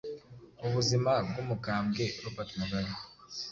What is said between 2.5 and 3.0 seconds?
Mugabe,